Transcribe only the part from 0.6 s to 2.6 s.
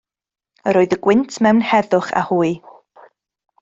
Yr oedd y gwynt mewn heddwch â hwy.